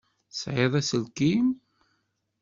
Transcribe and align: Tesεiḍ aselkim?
Tesεiḍ 0.29 0.73
aselkim? 0.79 1.47